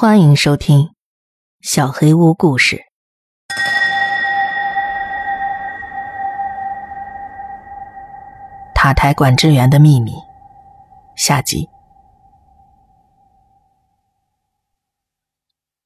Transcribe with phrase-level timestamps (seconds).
[0.00, 0.82] 欢迎收听
[1.60, 2.76] 《小黑屋故事》。
[8.76, 10.12] 塔台管制员的秘密
[11.16, 11.68] 下集。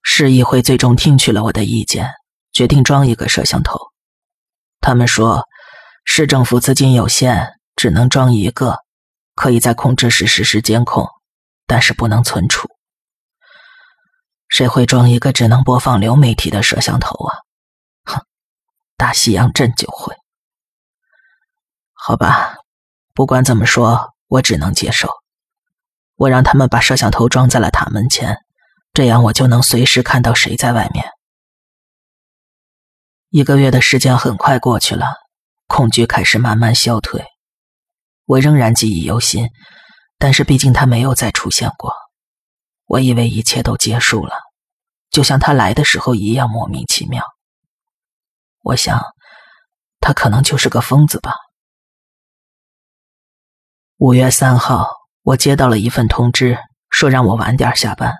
[0.02, 2.10] 市议会最终听取了我的意见，
[2.52, 3.78] 决定装一个摄像头。
[4.82, 5.48] 他们说，
[6.04, 8.80] 市政府资金有限，只能装一个，
[9.34, 11.08] 可以在控制室实时监控，
[11.66, 12.68] 但是不能存储。
[14.52, 17.38] 谁会装一个只能播放流媒体的摄像头啊？
[18.04, 18.20] 哼，
[18.98, 20.14] 大西洋镇就会。
[21.94, 22.56] 好吧，
[23.14, 25.08] 不管怎么说，我只能接受。
[26.16, 28.36] 我让他们把摄像头装在了塔门前，
[28.92, 31.06] 这样我就能随时看到谁在外面。
[33.30, 35.14] 一个月的时间很快过去了，
[35.66, 37.24] 恐惧开始慢慢消退。
[38.26, 39.48] 我仍然记忆犹新，
[40.18, 41.94] 但是毕竟他没有再出现过。
[42.86, 44.34] 我以为一切都结束了，
[45.10, 47.24] 就像他来的时候一样莫名其妙。
[48.60, 49.00] 我想，
[50.00, 51.34] 他可能就是个疯子吧。
[53.96, 54.88] 五月三号，
[55.22, 56.58] 我接到了一份通知，
[56.90, 58.14] 说让我晚点下班，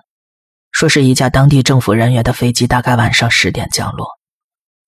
[0.71, 4.07] 说是一架当地政府人员的飞机大概晚上十点降落。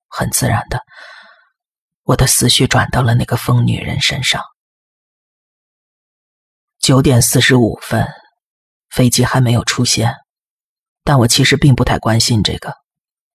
[0.08, 0.82] 很自然的，
[2.04, 4.42] 我的思绪转到了那个疯女人身上。
[6.80, 8.08] 九点四十五分。
[8.96, 10.16] 飞机还没有出现，
[11.04, 12.74] 但我其实并不太关心这个。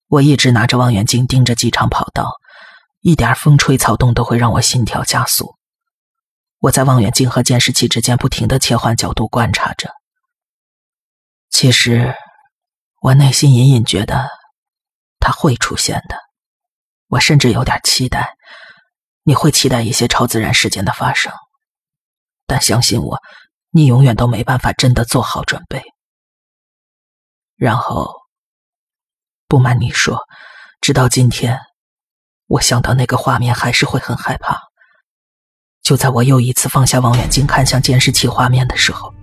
[0.07, 2.31] 我一直拿着望远镜盯着机场跑道，
[3.01, 5.55] 一点风吹草动都会让我心跳加速。
[6.57, 9.91] 我在望远镜和监视器之间不停的切换角度观察着。
[11.51, 12.15] 其实，
[12.99, 14.29] 我内心隐隐觉得
[15.19, 16.17] 他会出现的。
[17.05, 18.33] 我甚至有点期待，
[19.21, 21.31] 你会期待一些超自然事件的发生，
[22.47, 23.19] 但相信我。
[23.71, 25.81] 你永远都没办法真的做好准备。
[27.55, 28.13] 然后，
[29.47, 30.19] 不瞒你说，
[30.81, 31.57] 直到今天，
[32.47, 34.59] 我想到那个画面还是会很害怕。
[35.81, 39.13] 就在我又一次放下望远镜看向监视器画面的时候，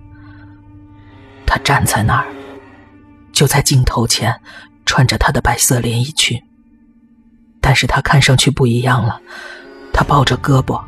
[1.45, 2.27] 他站在那儿，
[3.31, 4.41] 就在镜头前，
[4.85, 6.41] 穿着他的白色连衣裙。
[7.61, 9.21] 但是他看上去不一样了，
[9.93, 10.81] 他抱着胳膊，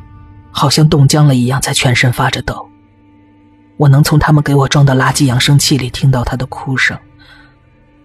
[0.52, 2.71] 好像冻僵了一样，在全身发着抖。
[3.82, 6.96] 我能从他们给我装的垃圾扬声器里听到他的哭声。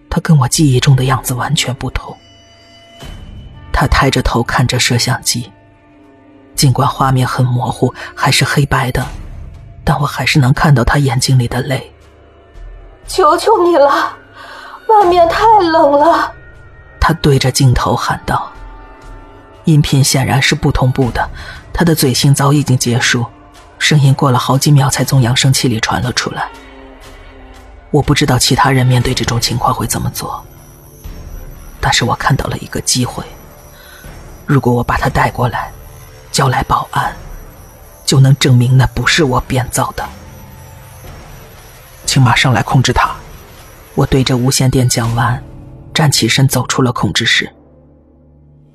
[0.08, 2.16] 他跟我记忆中的样子完全不同。
[3.74, 5.52] 他抬着头看着摄像机，
[6.54, 9.06] 尽管画面很模糊，还是黑白的，
[9.84, 11.92] 但我还是能看到他眼睛里的泪。
[13.06, 14.16] 求求你了，
[14.88, 16.32] 外面太冷了。
[16.98, 18.50] 他对着镜头喊道。
[19.64, 21.28] 音频显然是不同步的，
[21.70, 23.26] 他的嘴型早已经结束。
[23.86, 26.48] 声音过了好几秒才从扬声器里传了出来。
[27.92, 30.44] 我不知道其他人面对这种情况会怎么做，
[31.80, 33.22] 但是我看到了一个机会。
[34.44, 35.70] 如果我把他带过来，
[36.32, 37.14] 叫来保安，
[38.04, 40.04] 就能证明那不是我编造的。
[42.06, 43.14] 请马上来控制他！
[43.94, 45.40] 我对着无线电讲完，
[45.94, 47.48] 站起身走出了控制室。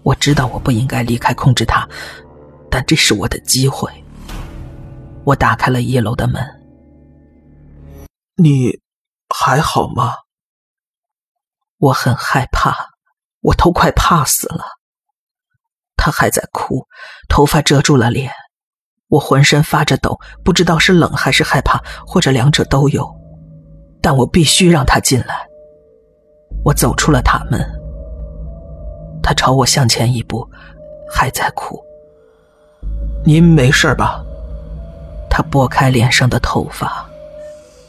[0.03, 1.85] 我知道我不应该离开控制塔，
[2.69, 3.91] 但这是我的机会。
[5.23, 6.43] 我打开了一楼的门。
[8.35, 8.79] 你
[9.29, 10.13] 还好吗？
[11.77, 12.75] 我很害怕，
[13.41, 14.63] 我都快怕死了。
[15.95, 16.87] 他还在哭，
[17.29, 18.31] 头发遮住了脸。
[19.09, 23.07] 我浑身发着抖，不知道是冷还是害怕，或者两者都有。
[24.01, 25.45] 但我必须让他进来。
[26.63, 27.59] 我走出了塔门。
[29.21, 30.49] 他朝我向前一步，
[31.11, 31.79] 还在哭。
[33.23, 34.23] 您没事吧？
[35.41, 37.03] 他拨开脸上的头发，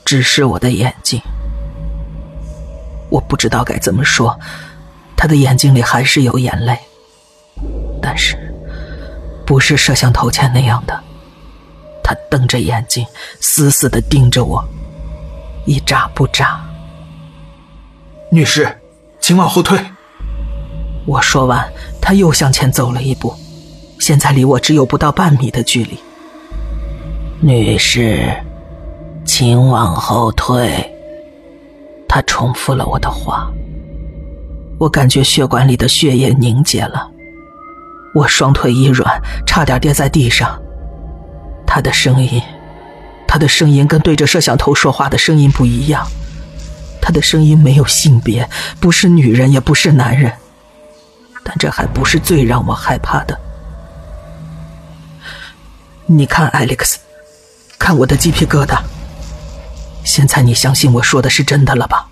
[0.06, 1.20] 直视我的眼睛。
[3.10, 4.40] 我不知道该怎么说，
[5.14, 6.78] 他的眼睛里还是有眼泪，
[8.00, 8.38] 但是
[9.44, 10.98] 不是摄像头前那样的。
[12.02, 13.06] 他瞪着眼睛，
[13.38, 14.66] 死死的盯着我，
[15.66, 16.58] 一眨不眨。
[18.30, 18.66] 女士，
[19.20, 19.78] 请往后退。
[21.04, 23.34] 我说完，他又向前走了一步，
[24.00, 25.98] 现在离我只有不到半米的距离。
[27.44, 28.32] 女士，
[29.24, 30.88] 请往后退。
[32.08, 33.50] 他重复了我的话。
[34.78, 37.10] 我感觉血管里的血液凝结了，
[38.14, 40.56] 我双腿一软，差点跌在地上。
[41.66, 42.40] 他的声音，
[43.26, 46.06] 他的声音跟对着摄像头说话的声音不一样。
[47.00, 48.48] 他的声音没有性别，
[48.78, 50.32] 不是女人，也不是男人。
[51.42, 53.36] 但这还不是最让我害怕的。
[56.06, 57.00] 你看，艾利克斯。
[57.82, 58.80] 看我的鸡皮疙瘩。
[60.04, 62.06] 现在你相信我说的是真的了吧？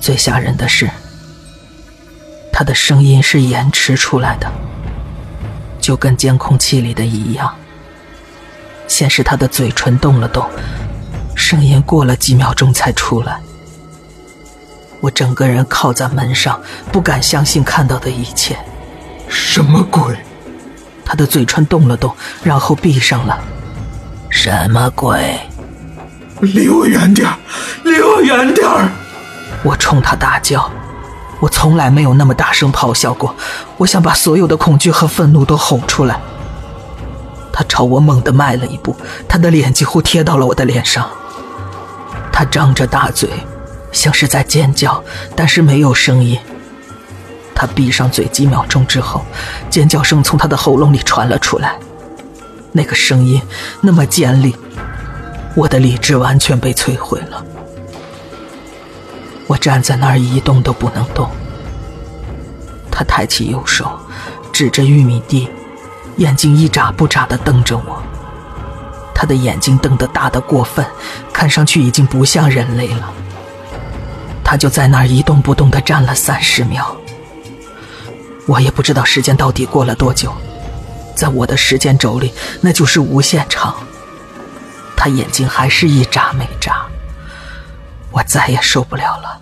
[0.00, 0.88] 最吓人的是
[2.52, 4.48] 他的声音是延迟出来的
[5.80, 7.52] 就跟监控器里的一样。
[8.86, 10.48] 先是他的嘴唇动了动
[11.34, 13.40] 声音过了几秒钟才出来。
[15.00, 18.56] 我整个人靠在门上不敢相信看到的一切。
[19.28, 20.16] 什么鬼？
[21.14, 22.12] 他的嘴唇动了动，
[22.42, 23.38] 然后闭上了。
[24.30, 25.38] 什么鬼？
[26.40, 27.32] 离我远点
[27.84, 28.68] 离我远点
[29.62, 30.68] 我冲他大叫。
[31.38, 33.32] 我从来没有那么大声咆哮过。
[33.76, 36.18] 我想把所有的恐惧和愤怒都吼出来。
[37.52, 38.96] 他朝我猛地迈了一步，
[39.28, 41.08] 他的脸几乎贴到了我的脸上。
[42.32, 43.30] 他张着大嘴，
[43.92, 45.04] 像是在尖叫，
[45.36, 46.36] 但是没有声音。
[47.64, 49.24] 他闭上嘴几秒钟之后，
[49.70, 51.78] 尖叫声从他的喉咙里传了出来。
[52.72, 53.40] 那个声音
[53.80, 54.54] 那么尖利，
[55.54, 57.42] 我的理智完全被摧毁了。
[59.46, 61.30] 我站在那儿一动都不能动。
[62.90, 63.98] 他抬起右手，
[64.52, 65.48] 指着玉米地。
[66.18, 68.02] 眼睛一眨不眨的瞪着我，
[69.14, 70.84] 他的眼睛瞪得大的过分，
[71.32, 73.10] 看上去已经不像人类了。
[74.44, 76.94] 他就在那儿一动不动的站了三十秒，
[78.46, 80.32] 我也不知道时间到底过了多久，
[81.14, 83.74] 在我的时间轴里那就是无限长。
[84.96, 86.86] 他眼睛还是一眨没眨，
[88.10, 89.40] 我再也受不了了，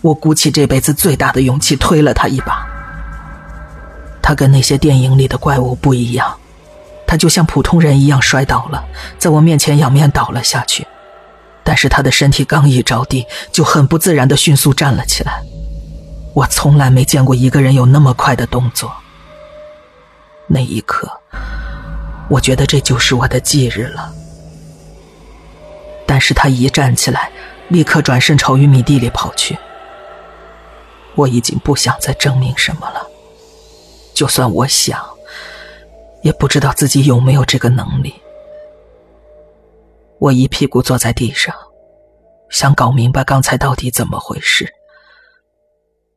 [0.00, 2.66] 我鼓起这辈子最大的勇气推了他一把。
[4.22, 6.36] 他跟那些电影里的怪物不一样，
[7.06, 8.84] 他就像普通人一样摔倒了，
[9.18, 10.86] 在我面前仰面倒了下去。
[11.62, 15.42] 但是他的身体刚一着地，就很不自然的迅速站了起来。
[16.36, 18.92] 我从来没见过一个人有那么快的动作。
[20.46, 21.10] 那一刻，
[22.28, 24.12] 我觉得这就是我的忌日了。
[26.06, 27.32] 但是他一站起来，
[27.68, 29.58] 立刻转身朝玉米地里跑去。
[31.14, 33.06] 我已经不想再证明什么了。
[34.12, 35.02] 就算我想，
[36.20, 38.14] 也不知道自己有没有这个能力。
[40.18, 41.54] 我一屁股坐在地上，
[42.50, 44.70] 想搞明白刚才到底怎么回事，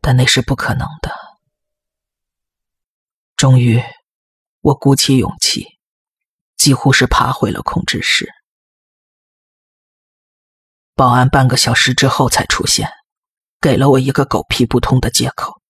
[0.10, 1.16] 但那是不可能的。
[3.36, 3.80] 终于，
[4.60, 5.68] 我鼓起勇气，
[6.58, 8.28] 几乎是爬回了控制室。
[10.96, 12.90] 保安半个小时之后才出现，
[13.62, 15.62] 给了我一个狗屁不通的借口。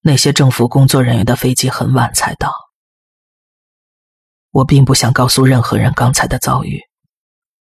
[0.00, 2.52] 那些政府工作人员的飞机很晚才到。
[4.50, 6.82] 我并不想告诉任何人刚才的遭遇，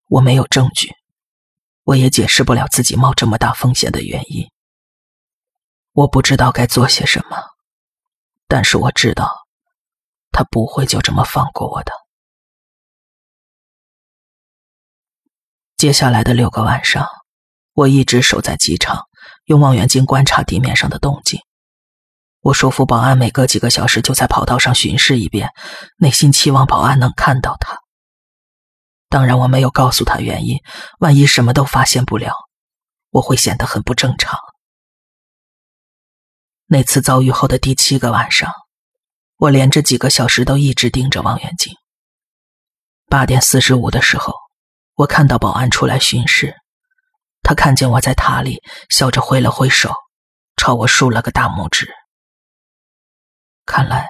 [0.08, 0.94] 我没有证据，
[1.82, 4.48] 我也解释不了自己冒这么大风险的原因。
[5.94, 7.36] 我不知道该做些什么，
[8.48, 9.46] 但是我知道，
[10.32, 11.92] 他不会就这么放过我的。
[15.76, 17.06] 接下来的六个晚上，
[17.74, 19.04] 我一直守在机场，
[19.44, 21.40] 用望远镜观察地面上的动静。
[22.40, 25.50] 我说服保安每隔几个小时就在跑道上巡视一遍，
[25.98, 27.78] 内心期望保安能看到他。
[29.08, 30.58] 当然，我没有告诉他原因，
[30.98, 32.34] 万一什么都发现不了，
[33.10, 34.40] 我会显得很不正常。
[36.74, 38.52] 那次遭遇后的第七个晚上，
[39.36, 41.72] 我连着几个小时都一直盯着望远镜。
[43.06, 44.34] 八点四十五的时候，
[44.96, 46.56] 我看到保安出来巡视，
[47.44, 49.94] 他看见我在塔里，笑着挥了挥手，
[50.56, 51.88] 朝我竖了个大拇指。
[53.64, 54.08] 看来，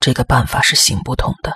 [0.00, 1.52] 这个办法是行不通的。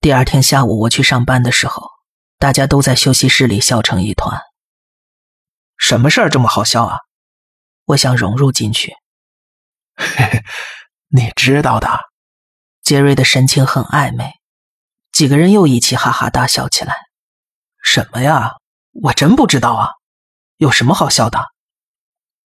[0.00, 1.90] 第二天下午，我去上班的时候，
[2.38, 4.40] 大家都在休息室里笑成一团。
[5.76, 6.98] 什么事儿这么好笑啊？
[7.84, 8.94] 我想融入进去。
[9.96, 10.44] 嘿嘿，
[11.08, 12.00] 你知道的。
[12.82, 14.32] 杰瑞的神情很暧昧，
[15.10, 16.94] 几个人又一起哈哈大笑起来。
[17.82, 18.52] 什么呀？
[19.02, 19.90] 我真不知道啊，
[20.56, 21.46] 有什么好笑的？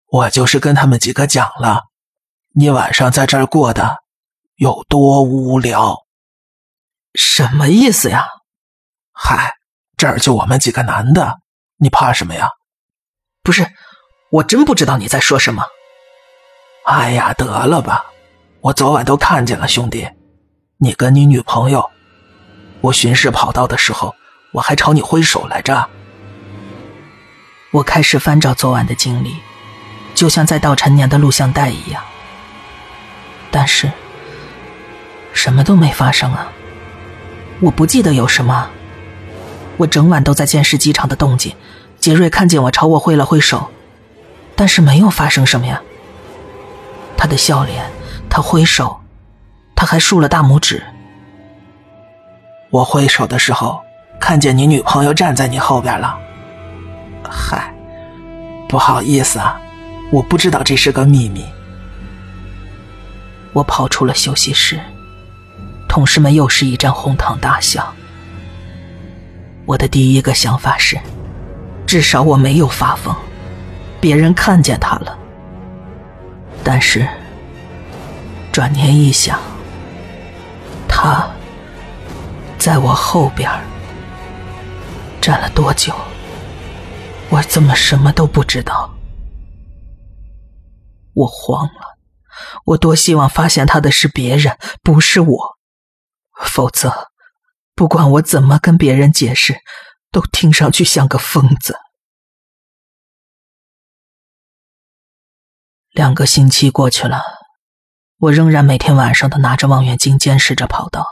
[0.06, 1.82] 我就是跟他们几个讲了，
[2.54, 4.02] 你晚上在这儿过的
[4.54, 5.97] 有多无聊。
[7.14, 8.26] 什么意思呀？
[9.12, 9.52] 嗨，
[9.97, 11.40] 这儿就我们几个男的，
[11.76, 12.49] 你怕什么呀？
[13.42, 13.66] 不是，
[14.30, 15.64] 我真不知道你在说什么。
[16.85, 18.07] 哎呀，得了吧，
[18.61, 20.09] 我昨晚都看见了，兄弟，
[20.78, 21.90] 你跟你女朋友，
[22.80, 24.14] 我巡视跑道的时候，
[24.52, 25.88] 我还朝你挥手来着。
[27.73, 29.37] 我开始翻找昨晚的经历。
[30.14, 32.02] 就像在倒陈年的录像带一样，
[33.52, 33.88] 但是
[35.33, 36.50] 什么都没发生啊！
[37.61, 38.68] 我不记得有什么，
[39.76, 41.54] 我整晚都在监视机场的动静。
[42.00, 43.68] 杰瑞看见我，朝我挥了挥手，
[44.54, 45.82] 但是没有发生什么呀。
[47.16, 47.84] 他的笑脸，
[48.30, 49.00] 他挥手，
[49.74, 50.82] 他还竖了大拇指。
[52.70, 53.80] 我挥手的时候，
[54.20, 56.18] 看见你女朋友站在你后边了，
[57.28, 57.74] 嗨，
[58.68, 59.60] 不好意思啊，
[60.12, 61.44] 我不知道这是个秘密。
[63.52, 64.78] 我跑出了休息室，
[65.88, 67.92] 同事们又是一阵哄堂大笑。
[69.66, 70.98] 我的第一个想法是，
[71.88, 73.16] 至少我没有发疯，
[73.99, 75.18] 别人看见他了。
[76.62, 77.09] 但是
[78.52, 79.40] 转念一想，
[80.87, 81.26] 他
[82.59, 83.50] 在我后边
[85.18, 85.95] 站了多久？
[87.30, 88.95] 我怎么什么都不知道？
[91.14, 91.97] 我慌了，
[92.66, 95.57] 我多希望发现他的是别人，不是我，
[96.45, 97.09] 否则。
[97.75, 99.57] 不管我怎么跟别人解释，
[100.10, 101.78] 都听上去像个疯子。
[105.90, 107.22] 两个星期过去了，
[108.18, 111.06] 我仍然每天晚上都拿着望远镜监视着跑道，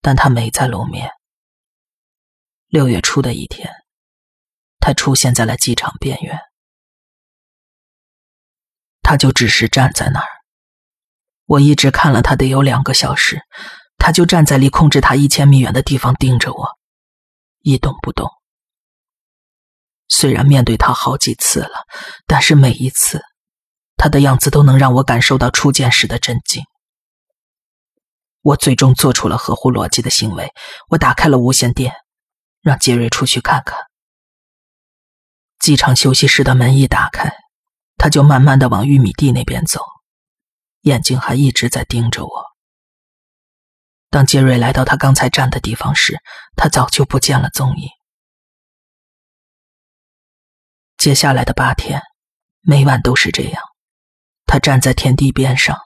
[0.00, 1.10] 但他没再露面。
[2.68, 3.70] 六月初的一天，
[4.80, 6.38] 他出现在了机场边缘，
[9.02, 10.28] 他就只是站在那儿，
[11.44, 13.42] 我一直看了他得有两个小时。
[13.98, 16.76] 他就站在离控制塔一千米远的地方盯着我，
[17.62, 18.30] 一动不动。
[20.08, 21.86] 虽然面对他好几次了，
[22.26, 23.22] 但是每一次，
[23.96, 26.62] 他的样子都能让我感受到初见时的震惊。
[28.42, 30.52] 我最终做出了合乎逻辑的行为，
[30.88, 31.94] 我打开了无线电，
[32.60, 33.78] 让杰瑞出去看看。
[35.58, 37.32] 机场休息室的门一打开，
[37.96, 39.80] 他就慢慢的往玉米地那边走，
[40.80, 42.51] 眼睛还一直在盯着我。
[44.12, 46.20] 当杰瑞来到他刚才站的地方时，
[46.54, 47.88] 他早就不见了踪影。
[50.98, 52.02] 接下来的八天，
[52.60, 53.62] 每晚都是这样。
[54.44, 55.78] 他站在田地边上，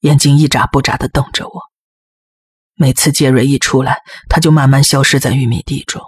[0.00, 1.62] 眼睛一眨不眨的瞪着我。
[2.74, 6.02] 每次杰瑞一出来，他就慢慢消失在玉米地中。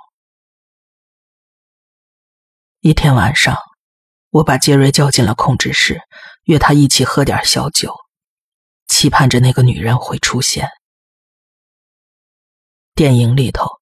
[2.81, 3.57] 一天晚上，
[4.31, 6.01] 我把杰瑞叫进了控制室，
[6.43, 7.95] 约他一起喝点小酒，
[8.89, 10.69] 期盼着那个女人会出现。
[12.95, 13.81] 电影里头，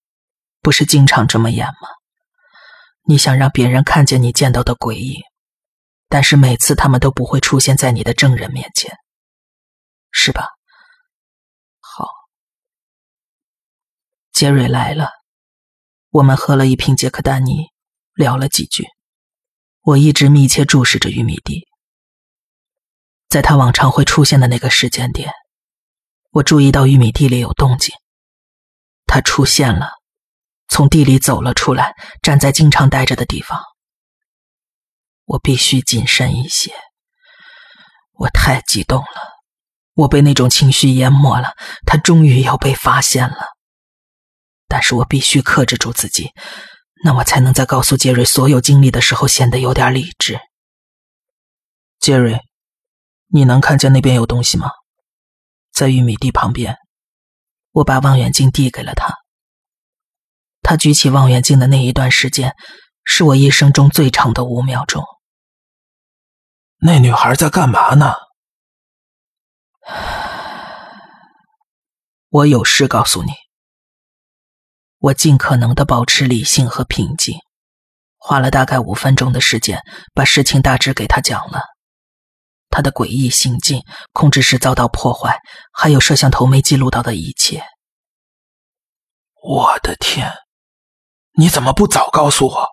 [0.61, 1.89] 不是经常这么演吗？
[3.03, 5.21] 你想让别人看见你见到的鬼影，
[6.09, 8.97] 但是每次他们都不会出现在你的证人面前，
[10.13, 10.49] 是吧？
[11.81, 12.07] 好，
[14.33, 15.11] 杰瑞来了，
[16.11, 17.67] 我们喝了一瓶杰克丹尼，
[18.15, 18.87] 聊了几句。
[19.83, 21.67] 我一直密切注视着玉米地，
[23.29, 25.33] 在他往常会出现的那个时间点，
[26.31, 27.93] 我注意到玉米地里有动静。
[29.11, 29.91] 他出现了，
[30.69, 33.61] 从地里走了出来，站在经常待着的地方。
[35.25, 36.73] 我必须谨慎一些。
[38.13, 39.43] 我太激动了，
[39.95, 41.55] 我被那种情绪淹没了。
[41.85, 43.49] 他终于要被发现了，
[44.69, 46.31] 但是我必须克制住自己，
[47.03, 50.39] 那我才能在告诉杰瑞所有经历的时候显得有点理智。
[51.99, 52.39] 杰瑞，
[53.27, 54.71] 你能看见那边有东西吗？
[55.73, 56.77] 在玉米地旁边。
[57.73, 59.15] 我把望远镜递给了他。
[60.63, 62.55] 他举起望远镜的那一段时间，
[63.05, 65.05] 是我一生中最长的五秒钟。
[66.83, 68.15] 那女孩在干嘛呢？
[72.29, 73.33] 我有事告诉你。
[74.99, 77.39] 我尽可能的保持理性和平静，
[78.19, 79.81] 花了大概五分钟的时间，
[80.15, 81.63] 把事情大致给他讲了。
[82.81, 83.85] 他的诡异行径，
[84.15, 85.39] 控制室遭到破坏，
[85.71, 87.63] 还有摄像头没记录到的一切。
[89.43, 90.33] 我的天！
[91.33, 92.69] 你怎么不早告诉我？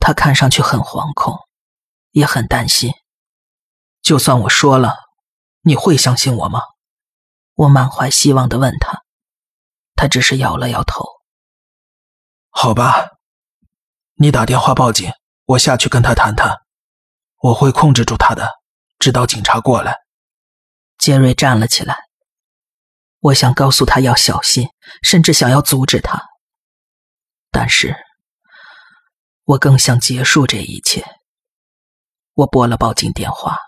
[0.00, 1.38] 他看上去很惶恐，
[2.10, 2.94] 也很担心。
[4.02, 4.96] 就算我说了，
[5.60, 6.62] 你会相信我吗？
[7.54, 9.04] 我满怀希望的问他，
[9.94, 11.04] 他只是摇了摇头。
[12.50, 13.10] 好吧，
[14.14, 15.12] 你打电话报警，
[15.44, 16.56] 我下去跟他谈谈，
[17.36, 18.65] 我会控制住他的。
[18.98, 19.98] 直到警察过来，
[20.98, 22.04] 杰瑞站了起来。
[23.20, 24.68] 我想告诉他要小心，
[25.02, 26.22] 甚至想要阻止他，
[27.50, 27.96] 但是，
[29.44, 31.04] 我更想结束这一切。
[32.34, 33.58] 我拨了报警电话。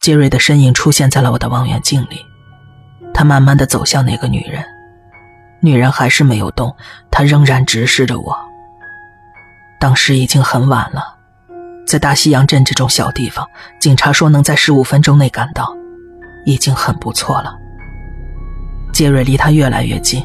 [0.00, 2.24] 杰瑞的身影出现在了我的望远镜里，
[3.12, 4.64] 他慢慢的走向那个女人，
[5.60, 6.76] 女人还是没有动，
[7.10, 8.38] 她仍然直视着我。
[9.80, 11.17] 当时已经很晚了。
[11.88, 13.48] 在大西洋镇这种小地方，
[13.80, 15.74] 警察说能在十五分钟内赶到，
[16.44, 17.56] 已经很不错了。
[18.92, 20.22] 杰瑞离他越来越近，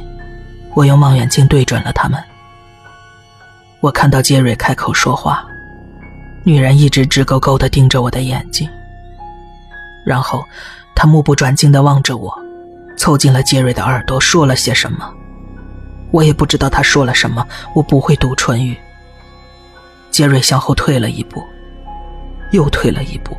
[0.74, 2.22] 我用望远镜对准了他们。
[3.80, 5.46] 我看到杰瑞开口说话，
[6.44, 8.70] 女人一直直勾勾地盯着我的眼睛，
[10.06, 10.44] 然后
[10.94, 12.38] 她目不转睛地望着我，
[12.98, 15.10] 凑近了杰瑞的耳朵说了些什么。
[16.12, 18.78] 我也不知道他说了什么，我不会读唇语。
[20.12, 21.42] 杰瑞向后退了一步，
[22.54, 23.36] 又退了一步，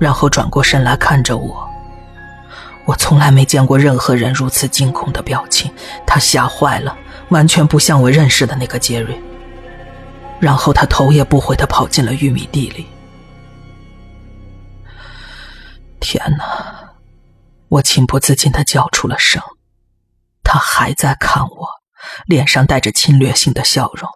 [0.00, 1.68] 然后转过身来看着我。
[2.86, 5.70] 我从来没见过任何人如此惊恐的表情，
[6.06, 6.96] 他吓坏了，
[7.28, 9.18] 完全不像我认识的那个杰瑞。
[10.40, 12.86] 然后他头也不回的跑进了玉米地里。
[16.00, 16.94] 天哪！
[17.68, 19.42] 我情不自禁的叫出了声。
[20.42, 21.68] 他还在看我，
[22.24, 24.08] 脸上带着侵略性的笑容。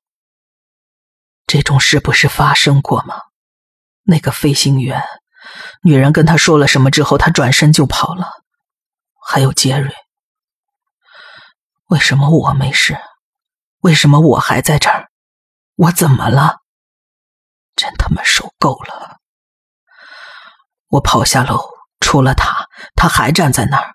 [1.46, 3.16] 这种事不是发生过吗？
[4.04, 5.02] 那个飞行员，
[5.82, 8.28] 女人跟他说了什么之后，他转身就跑了。
[9.24, 9.94] 还有杰瑞，
[11.86, 12.98] 为什么我没事？
[13.80, 15.08] 为什么我还在这儿？
[15.76, 16.58] 我怎么了？
[17.76, 19.18] 真他妈受够了！
[20.88, 21.64] 我跑下楼，
[22.00, 23.94] 出了塔，他还站在那儿。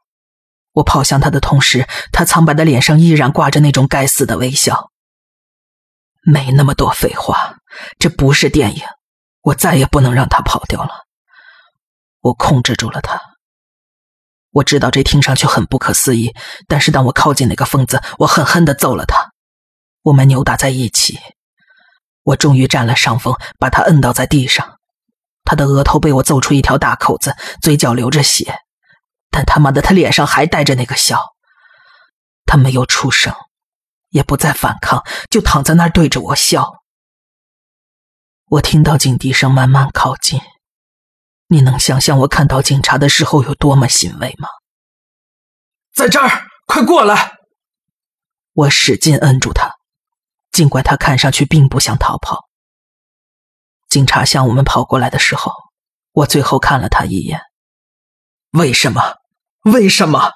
[0.72, 4.92] 我跑向他的同时，他苍白的脸上依然挂着那种该死的微笑。
[6.24, 7.58] 没那么多废话，
[8.00, 8.84] 这不是电影，
[9.48, 11.06] 我再也不能让他跑掉了。
[12.20, 13.22] 我控制住了他。
[14.52, 16.36] 我知道这听上去很不可思议，
[16.68, 19.32] 但是当我靠近那个疯子，我狠狠的揍了他。
[20.04, 21.20] 我们扭打在一起，
[22.24, 24.80] 我终于占了上风，把他摁倒在地上。
[25.46, 28.54] 他的额头被我揍出一条大口子，嘴角流着血。
[29.30, 31.22] 但他妈的，他脸上还带着那个笑。
[32.46, 33.34] 他没有出声，
[34.10, 36.82] 也不再反抗，就躺在那儿对着我笑。
[38.50, 40.40] 我听到警笛声慢慢靠近，
[41.48, 44.48] 你能想象我看到警察的时候有多么欣慰吗？
[45.94, 47.34] 在这儿，快过来！
[48.54, 49.76] 我使劲摁住他，
[50.54, 52.48] 尽管他看上去并不想逃跑。
[53.90, 55.52] 警察向我们跑过来的时候，
[56.14, 57.42] 我最后看了他一眼。
[58.52, 59.18] 为什么？
[59.66, 60.36] 为什么？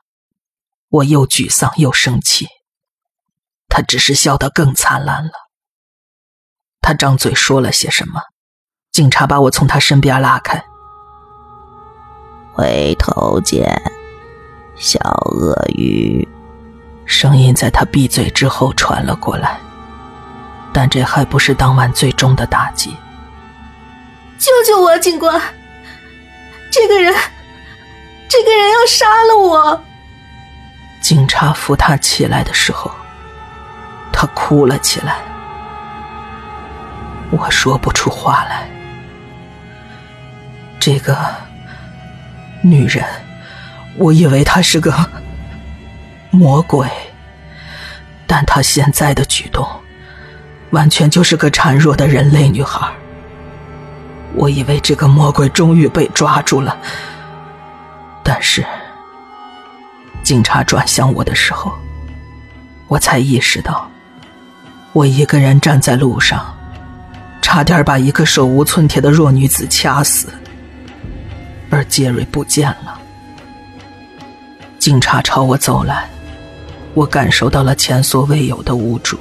[0.89, 2.49] 我又沮丧又生气。
[3.69, 5.31] 他只是笑得更灿烂了。
[6.81, 8.19] 他张嘴说了些什么？
[8.91, 10.61] 警察把我从他身边拉开。
[12.51, 13.81] 回头见，
[14.75, 16.27] 小鳄鱼。
[17.05, 19.59] 声音在他闭嘴之后传了过来。
[20.73, 22.95] 但这还不是当晚最终的打击。
[24.37, 25.39] 救救我，警官！
[26.71, 27.13] 这个人。
[28.29, 29.83] 这个人要杀了我！
[31.01, 32.89] 警察扶他起来的时候，
[34.13, 35.19] 他哭了起来。
[37.31, 38.69] 我说不出话来。
[40.79, 41.17] 这个
[42.61, 43.05] 女人，
[43.97, 44.93] 我以为她是个
[46.29, 46.89] 魔鬼，
[48.27, 49.67] 但她现在的举动，
[50.71, 52.91] 完全就是个孱弱的人类女孩。
[54.33, 56.77] 我以为这个魔鬼终于被抓住了。
[58.23, 58.65] 但是，
[60.23, 61.73] 警察转向我的时候，
[62.87, 63.89] 我才意识到，
[64.93, 66.55] 我一个人站在路上，
[67.41, 70.29] 差点把一个手无寸铁的弱女子掐死，
[71.69, 72.99] 而杰瑞不见了。
[74.79, 76.09] 警察朝我走来，
[76.93, 79.17] 我感受到了前所未有的无助。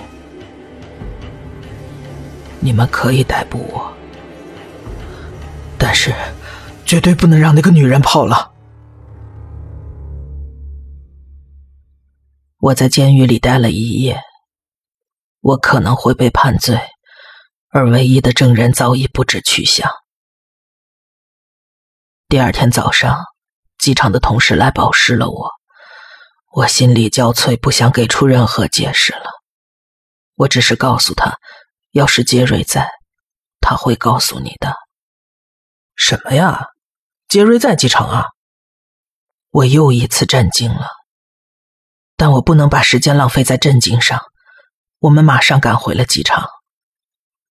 [2.60, 3.92] 你们可以逮捕我，
[5.76, 6.14] 但是
[6.84, 8.52] 绝对不能让那个女人跑了。
[12.58, 14.20] 我在监狱里待了一夜，
[15.40, 16.78] 我可能会被判罪，
[17.72, 19.90] 而唯一的证人早已不知去向。
[22.28, 23.24] 第二天早上，
[23.78, 25.50] 机场的同事来保释了我，
[26.52, 29.30] 我心力交瘁，不想给出任何解释了。
[30.34, 31.38] 我只是告诉他，
[31.92, 32.90] 要是杰瑞在，
[33.60, 34.74] 他会告诉你的。
[35.94, 36.66] 什么呀？
[37.28, 38.24] 杰瑞在机场啊？
[39.50, 40.88] 我又一次震惊了。
[42.16, 44.20] 但我不能把时间浪费在震惊上。
[44.98, 46.48] 我们马上赶回了机场。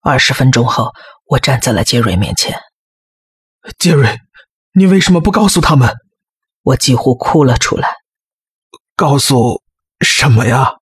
[0.01, 0.93] 二十分钟后，
[1.25, 2.59] 我站在了杰瑞面前。
[3.77, 4.17] 杰瑞，
[4.73, 5.93] 你为什么不告诉他们？
[6.61, 7.95] 我几乎哭了出来。
[8.95, 9.61] 告诉
[9.99, 10.75] 什么呀？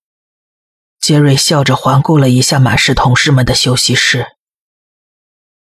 [1.00, 4.26] 杰瑞笑着环顾了一下满是同事们的休息室。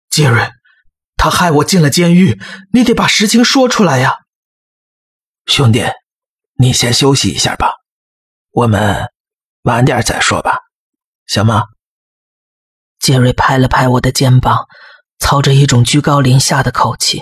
[0.08, 0.50] 杰瑞，
[1.16, 2.40] 他害我进了监狱，
[2.72, 4.16] 你得把实情说出来呀。
[5.46, 5.84] 兄弟，
[6.54, 7.72] 你先休息一下吧。
[8.50, 9.10] 我们
[9.62, 10.58] 晚点再说吧，
[11.26, 11.64] 行吗？
[13.02, 14.68] 杰瑞拍了拍我的肩膀，
[15.18, 17.20] 操着一种居高临下的口气。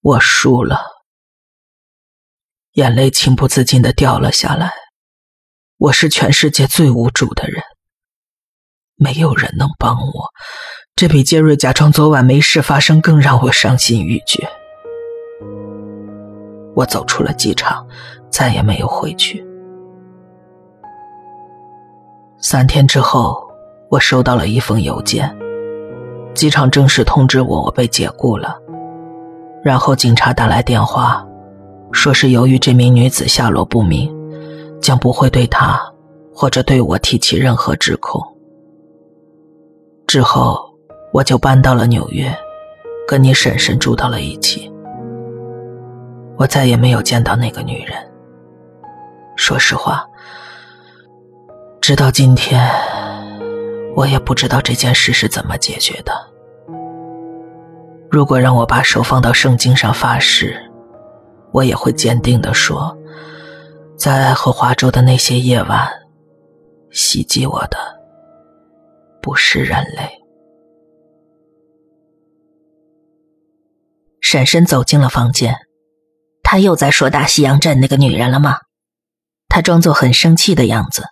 [0.00, 0.80] 我输了，
[2.72, 4.72] 眼泪情不自禁的掉了下来。
[5.76, 7.62] 我是全世界最无助的人，
[8.96, 10.30] 没有人能帮我，
[10.96, 14.48] 这比杰瑞假装昨晚没事发生更让我伤心欲绝。
[16.74, 17.86] 我走出了机场。
[18.30, 19.44] 再也没有回去。
[22.42, 23.38] 三天之后，
[23.90, 25.30] 我收到了一封邮件，
[26.32, 28.56] 机场正式通知我我被解雇了。
[29.62, 31.22] 然后警察打来电话，
[31.92, 34.10] 说是由于这名女子下落不明，
[34.80, 35.78] 将不会对她
[36.34, 38.26] 或者对我提起任何指控。
[40.06, 40.58] 之后，
[41.12, 42.34] 我就搬到了纽约，
[43.06, 44.72] 跟你婶婶住到了一起。
[46.38, 47.98] 我再也没有见到那个女人。
[49.36, 50.06] 说实话，
[51.80, 52.70] 直到今天，
[53.96, 56.12] 我也不知道这件事是怎么解决的。
[58.10, 60.60] 如果让我把手放到圣经上发誓，
[61.52, 62.94] 我也会坚定的说，
[63.96, 65.88] 在爱荷华州的那些夜晚，
[66.90, 67.78] 袭击我的。
[69.22, 70.10] 不是人类。
[74.20, 75.56] 婶婶走进了房间，
[76.42, 78.58] 他又在说大西洋镇那个女人了吗？
[79.48, 81.04] 他装作很生气的样子。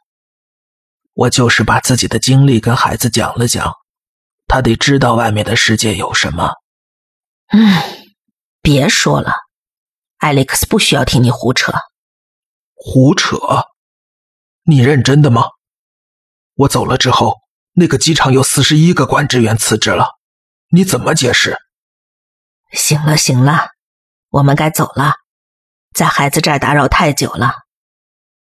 [1.19, 3.75] 我就是把自己的经历跟孩子讲了讲，
[4.47, 6.53] 他得知道外面的世界有什么。
[7.49, 8.07] 嗯，
[8.63, 9.33] 别说了，
[10.19, 11.73] 艾利克斯不需要听你胡扯。
[12.73, 13.37] 胡扯？
[14.63, 15.43] 你认真的吗？
[16.55, 17.35] 我走了之后。
[17.73, 20.19] 那个机场有四十一个管制员辞职了，
[20.71, 21.57] 你怎么解释？
[22.73, 23.69] 行了行了，
[24.31, 25.15] 我们该走了，
[25.95, 27.55] 在孩子这儿打扰太久了。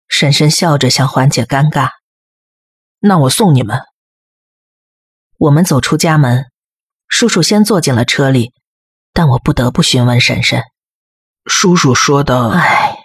[0.07, 1.91] 婶婶笑着想缓解尴尬，
[3.01, 3.81] 那我送你们。
[5.37, 6.45] 我们走出家门，
[7.07, 8.53] 叔叔先坐进了车里，
[9.11, 10.63] 但我不得不询问婶婶
[11.45, 12.51] ：“叔叔说的……
[12.51, 12.97] 哎，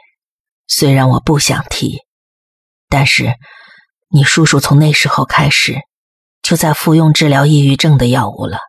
[0.69, 2.03] 虽然我不想提，
[2.89, 3.35] 但是
[4.09, 5.81] 你叔叔从那时候开始。”
[6.43, 8.61] 就在服用治疗抑郁症的药物了，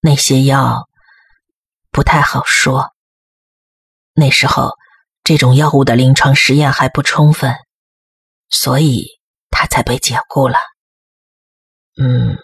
[0.00, 0.88] 那些药
[1.90, 2.94] 不太好说。
[4.14, 4.78] 那时候，
[5.22, 7.54] 这种药物的临床实验还不充分，
[8.48, 9.08] 所以
[9.60, 10.56] 他才被解雇了。
[12.00, 12.38] 嗯，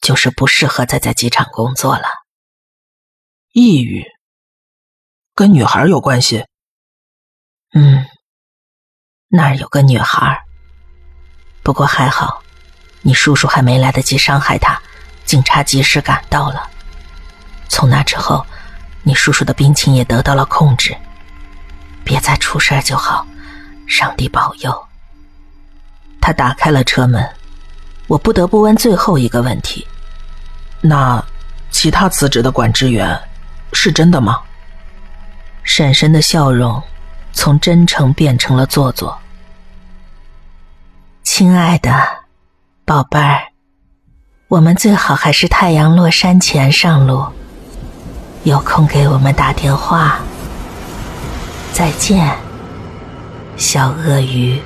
[0.00, 2.04] 就是不适合再在机场工作了。
[3.52, 4.04] 抑郁
[5.34, 6.46] 跟女孩有关系？
[7.74, 8.06] 嗯，
[9.26, 10.40] 那儿有个女孩，
[11.64, 12.40] 不过还好。
[13.00, 14.80] 你叔叔还没来得及伤害她，
[15.24, 16.70] 警察及时赶到了。
[17.68, 18.46] 从那之后，
[19.02, 20.96] 你叔叔的病情也得到了控制。
[22.04, 23.26] 别再出事就好，
[23.88, 24.88] 上帝保佑。
[26.22, 27.28] 他打开了车门，
[28.06, 29.86] 我不得不问最后一个问题：
[30.80, 31.22] 那
[31.70, 33.20] 其他辞职的管制员
[33.74, 34.40] 是真的吗？
[35.64, 36.82] 婶婶的笑容
[37.32, 39.18] 从真诚变成了做作。
[41.22, 41.92] 亲爱的。
[42.84, 43.42] 宝贝儿，
[44.48, 47.24] 我们最好还是太阳落山前上路。
[48.42, 50.18] 有空给我们打电话。
[51.72, 52.36] 再见，
[53.56, 54.60] 小鳄鱼。